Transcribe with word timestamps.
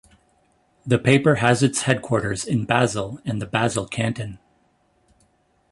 The 0.83 0.97
paper 0.97 1.35
has 1.35 1.61
its 1.61 1.83
headquarters 1.83 2.43
in 2.43 2.65
Basel 2.65 3.19
and 3.23 3.39
the 3.39 3.45
Basel 3.45 3.85
canton. 3.87 4.39